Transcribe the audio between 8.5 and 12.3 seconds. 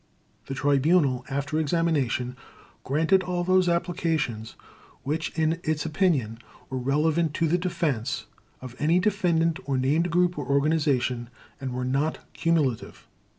of any defendant or named group or organization, and were not